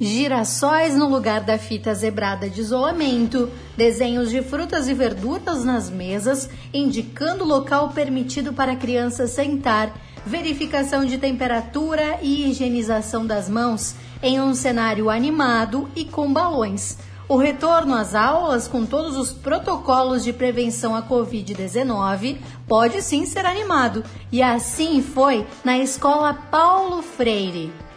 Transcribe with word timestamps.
Girassóis 0.00 0.96
no 0.96 1.08
lugar 1.08 1.40
da 1.40 1.58
fita 1.58 1.92
zebrada 1.92 2.48
de 2.48 2.60
isolamento, 2.60 3.50
desenhos 3.76 4.30
de 4.30 4.40
frutas 4.42 4.86
e 4.86 4.94
verduras 4.94 5.64
nas 5.64 5.90
mesas, 5.90 6.48
indicando 6.72 7.42
o 7.42 7.48
local 7.48 7.88
permitido 7.88 8.52
para 8.52 8.72
a 8.72 8.76
criança 8.76 9.26
sentar, 9.26 9.92
verificação 10.24 11.04
de 11.04 11.18
temperatura 11.18 12.20
e 12.22 12.48
higienização 12.48 13.26
das 13.26 13.48
mãos 13.48 13.96
em 14.22 14.40
um 14.40 14.54
cenário 14.54 15.10
animado 15.10 15.88
e 15.96 16.04
com 16.04 16.32
balões. 16.32 16.96
O 17.28 17.36
retorno 17.36 17.94
às 17.94 18.14
aulas 18.14 18.68
com 18.68 18.86
todos 18.86 19.16
os 19.16 19.32
protocolos 19.32 20.22
de 20.22 20.32
prevenção 20.32 20.94
à 20.94 21.02
Covid-19 21.02 22.38
pode 22.68 23.02
sim 23.02 23.26
ser 23.26 23.44
animado, 23.44 24.04
e 24.30 24.44
assim 24.44 25.02
foi 25.02 25.44
na 25.64 25.76
escola 25.76 26.34
Paulo 26.34 27.02
Freire. 27.02 27.87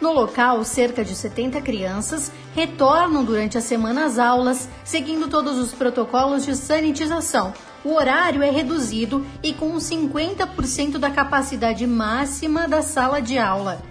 No 0.00 0.12
local, 0.12 0.64
cerca 0.64 1.04
de 1.04 1.14
70 1.14 1.60
crianças 1.60 2.32
retornam 2.54 3.22
durante 3.22 3.58
a 3.58 3.60
semana 3.60 4.06
às 4.06 4.18
aulas, 4.18 4.68
seguindo 4.82 5.28
todos 5.28 5.58
os 5.58 5.72
protocolos 5.72 6.46
de 6.46 6.56
sanitização. 6.56 7.52
O 7.84 7.94
horário 7.94 8.42
é 8.42 8.50
reduzido 8.50 9.26
e 9.42 9.52
com 9.52 9.76
50% 9.76 10.96
da 10.96 11.10
capacidade 11.10 11.86
máxima 11.86 12.66
da 12.66 12.80
sala 12.80 13.20
de 13.20 13.38
aula. 13.38 13.82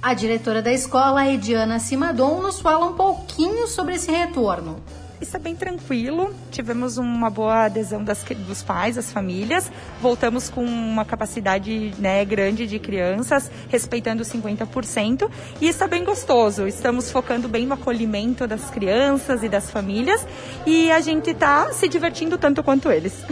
A 0.00 0.14
diretora 0.14 0.62
da 0.62 0.72
escola, 0.72 1.26
Ediana 1.26 1.78
Simadon, 1.80 2.40
nos 2.40 2.60
fala 2.60 2.86
um 2.86 2.94
pouquinho 2.94 3.66
sobre 3.66 3.94
esse 3.94 4.12
retorno 4.12 4.80
está 5.24 5.38
bem 5.38 5.56
tranquilo. 5.56 6.34
Tivemos 6.50 6.96
uma 6.98 7.28
boa 7.28 7.64
adesão 7.64 8.04
das, 8.04 8.22
dos 8.22 8.62
pais, 8.62 8.96
das 8.96 9.10
famílias. 9.10 9.70
Voltamos 10.00 10.48
com 10.48 10.64
uma 10.64 11.04
capacidade 11.04 11.92
né, 11.98 12.24
grande 12.24 12.66
de 12.66 12.78
crianças, 12.78 13.50
respeitando 13.68 14.22
50%. 14.22 15.28
E 15.60 15.68
está 15.68 15.88
bem 15.88 16.04
gostoso. 16.04 16.66
Estamos 16.66 17.10
focando 17.10 17.48
bem 17.48 17.66
no 17.66 17.74
acolhimento 17.74 18.46
das 18.46 18.70
crianças 18.70 19.42
e 19.42 19.48
das 19.48 19.70
famílias. 19.70 20.26
E 20.64 20.90
a 20.92 21.00
gente 21.00 21.30
está 21.30 21.72
se 21.72 21.88
divertindo 21.88 22.38
tanto 22.38 22.62
quanto 22.62 22.90
eles. 22.90 23.24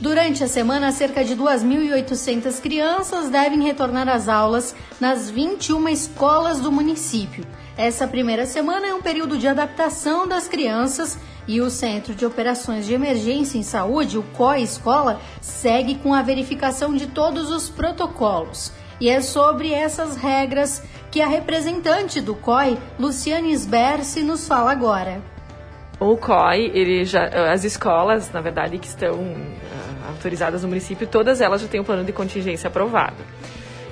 Durante 0.00 0.42
a 0.42 0.48
semana, 0.48 0.92
cerca 0.92 1.22
de 1.22 1.36
2.800 1.36 2.58
crianças 2.60 3.28
devem 3.28 3.62
retornar 3.62 4.08
às 4.08 4.28
aulas 4.28 4.74
nas 4.98 5.30
21 5.30 5.90
escolas 5.90 6.58
do 6.58 6.72
município. 6.72 7.44
Essa 7.80 8.06
primeira 8.06 8.44
semana 8.44 8.88
é 8.88 8.92
um 8.92 9.00
período 9.00 9.38
de 9.38 9.48
adaptação 9.48 10.28
das 10.28 10.46
crianças 10.46 11.18
e 11.48 11.62
o 11.62 11.70
Centro 11.70 12.14
de 12.14 12.26
Operações 12.26 12.84
de 12.84 12.92
Emergência 12.92 13.56
em 13.56 13.62
Saúde, 13.62 14.18
o 14.18 14.22
COI 14.22 14.60
Escola, 14.60 15.18
segue 15.40 15.94
com 15.94 16.12
a 16.12 16.20
verificação 16.20 16.94
de 16.94 17.06
todos 17.06 17.48
os 17.48 17.70
protocolos. 17.70 18.70
E 19.00 19.08
é 19.08 19.22
sobre 19.22 19.72
essas 19.72 20.14
regras 20.14 20.82
que 21.10 21.22
a 21.22 21.26
representante 21.26 22.20
do 22.20 22.34
COI, 22.34 22.76
Luciane 22.98 23.54
Sbersi, 23.54 24.22
nos 24.22 24.46
fala 24.46 24.72
agora. 24.72 25.22
O 25.98 26.18
COI, 26.18 26.70
ele 26.74 27.06
já, 27.06 27.28
as 27.50 27.64
escolas, 27.64 28.30
na 28.30 28.42
verdade, 28.42 28.76
que 28.76 28.88
estão 28.88 29.14
uh, 29.14 30.06
autorizadas 30.06 30.64
no 30.64 30.68
município, 30.68 31.06
todas 31.06 31.40
elas 31.40 31.62
já 31.62 31.66
têm 31.66 31.80
um 31.80 31.84
plano 31.84 32.04
de 32.04 32.12
contingência 32.12 32.68
aprovado. 32.68 33.24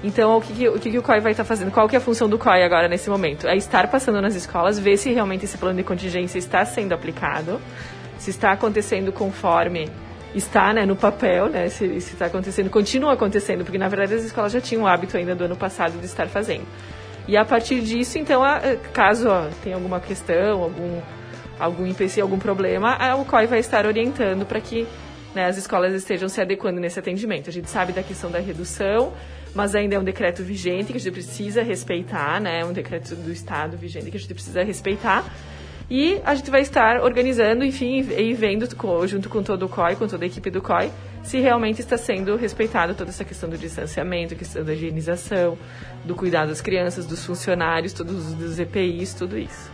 Então, 0.03 0.37
o 0.37 0.41
que, 0.41 0.53
que 0.53 0.69
o, 0.69 0.79
que, 0.79 0.91
que 0.91 0.99
o 0.99 1.03
COI 1.03 1.21
vai 1.21 1.33
estar 1.33 1.43
tá 1.43 1.49
fazendo? 1.49 1.71
Qual 1.71 1.89
que 1.89 1.97
é 1.97 1.99
a 1.99 2.01
função 2.01 2.29
do 2.29 2.39
COI 2.39 2.63
agora 2.63 2.89
nesse 2.89 3.11
momento? 3.11 3.49
É 3.49 3.57
estar 3.57 3.89
passando 3.91 4.21
nas 4.21 4.35
escolas, 4.35 4.79
ver 4.79 4.97
se 4.97 5.13
realmente 5.13 5.45
esse 5.45 5.59
plano 5.59 5.77
de 5.77 5.83
contingência 5.83 6.39
está 6.39 6.65
sendo 6.65 6.93
aplicado, 6.93 7.61
se 8.19 8.31
está 8.31 8.53
acontecendo 8.53 9.13
conforme 9.13 9.91
está 10.35 10.73
né, 10.73 10.85
no 10.85 10.95
papel, 10.95 11.49
né, 11.49 11.69
se, 11.69 11.85
está 11.85 12.27
acontecendo, 12.27 12.71
continua 12.71 13.15
acontecendo, 13.15 13.65
porque 13.65 13.79
na 13.79 13.89
verdade 13.89 14.15
as 14.15 14.25
escolas 14.25 14.53
já 14.53 14.61
tinham 14.61 14.85
o 14.85 14.87
hábito 14.87 15.17
ainda 15.17 15.35
do 15.35 15.45
ano 15.45 15.57
passado 15.57 15.99
de 15.99 16.05
estar 16.05 16.29
fazendo. 16.29 16.67
E 17.27 17.37
a 17.37 17.45
partir 17.45 17.81
disso, 17.81 18.19
então, 18.19 18.43
caso 18.93 19.29
tenha 19.63 19.77
alguma 19.77 20.01
questão, 20.01 20.63
algum, 20.63 21.01
algum 21.59 21.87
empecilho, 21.87 22.25
algum 22.25 22.39
problema, 22.39 22.97
o 23.17 23.25
COI 23.25 23.47
vai 23.47 23.59
estar 23.59 23.85
orientando 23.85 24.47
para 24.47 24.61
que 24.61 24.87
né, 25.39 25.47
as 25.47 25.57
escolas 25.57 25.95
estejam 25.95 26.29
se 26.29 26.41
adequando 26.41 26.81
nesse 26.81 26.99
atendimento. 26.99 27.49
A 27.49 27.53
gente 27.53 27.71
sabe 27.71 27.93
da 27.93 28.03
questão 28.03 28.29
da 28.29 28.41
redução, 28.41 29.13
mas 29.55 29.73
ainda 29.73 29.95
é 29.95 29.99
um 29.99 30.03
decreto 30.03 30.43
vigente 30.43 30.87
que 30.91 30.99
a 30.99 31.01
gente 31.01 31.13
precisa 31.13 31.63
respeitar, 31.63 32.41
né? 32.41 32.65
Um 32.65 32.73
decreto 32.73 33.15
do 33.15 33.31
Estado 33.31 33.77
vigente 33.77 34.11
que 34.11 34.17
a 34.17 34.21
gente 34.21 34.35
precisa 34.35 34.65
respeitar. 34.65 35.25
E 35.89 36.21
a 36.25 36.35
gente 36.35 36.51
vai 36.51 36.61
estar 36.61 37.01
organizando, 37.03 37.65
enfim, 37.65 38.01
e 38.01 38.35
vendo 38.35 38.69
junto 39.07 39.29
com 39.29 39.41
todo 39.41 39.65
o 39.65 39.69
COI, 39.69 39.95
com 39.95 40.09
toda 40.09 40.25
a 40.25 40.27
equipe 40.27 40.51
do 40.51 40.61
COI, 40.61 40.91
se 41.23 41.39
realmente 41.39 41.81
está 41.81 41.97
sendo 41.97 42.35
respeitado 42.35 42.95
toda 42.95 43.11
essa 43.11 43.25
questão 43.25 43.49
do 43.49 43.57
distanciamento, 43.57 44.35
questão 44.35 44.65
da 44.65 44.75
higienização, 44.75 45.57
do 46.05 46.17
cuidado 46.17 46.49
das 46.49 46.61
crianças, 46.61 47.07
dos 47.07 47.25
funcionários, 47.25 47.93
todos 47.93 48.33
os 48.33 48.59
EPIs, 48.59 49.15
tudo 49.15 49.39
isso. 49.39 49.71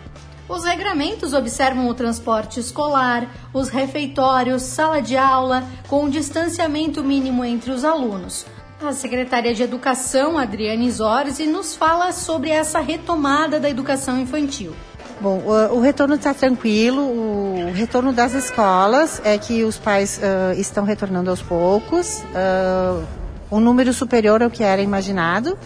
Os 0.47 0.63
regramentos 0.63 1.33
observam 1.33 1.89
o 1.89 1.95
transporte 1.95 2.61
escolar, 2.61 3.29
os 3.53 3.71
refeitórios, 3.71 4.63
sala 4.63 5.01
de 5.01 5.17
aula, 5.17 5.65
com 5.89 6.09
distanciamento 6.09 7.03
mínimo 7.03 7.43
entre 7.45 7.71
os 7.71 7.83
alunos. 7.83 8.45
A 8.83 8.93
secretária 8.93 9.55
de 9.55 9.63
Educação, 9.63 10.37
Adriane 10.37 10.91
Zorzi, 10.91 11.47
nos 11.47 11.75
fala 11.75 12.13
sobre 12.13 12.51
essa 12.51 12.81
retomada 12.81 13.59
da 13.59 13.71
educação 13.71 14.21
infantil. 14.21 14.75
Bom, 15.19 15.43
o, 15.47 15.77
o 15.77 15.81
retorno 15.81 16.17
está 16.17 16.35
tranquilo, 16.35 17.01
o 17.01 17.73
retorno 17.73 18.13
das 18.13 18.35
escolas 18.35 19.23
é 19.25 19.39
que 19.39 19.65
os 19.65 19.79
pais 19.79 20.19
uh, 20.19 20.61
estão 20.61 20.85
retornando 20.85 21.31
aos 21.31 21.41
poucos, 21.41 22.19
uh, 22.19 23.03
um 23.51 23.61
número 23.61 23.95
superior 23.95 24.43
ao 24.43 24.51
que 24.51 24.63
era 24.63 24.83
imaginado, 24.83 25.57